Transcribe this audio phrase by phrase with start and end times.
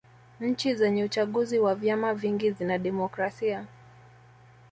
[0.39, 3.65] nchi zenye uchaguzi wa vyama vingi zina demokrasia